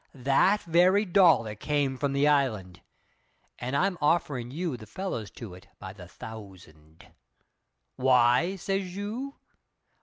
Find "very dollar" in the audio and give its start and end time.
0.63-1.53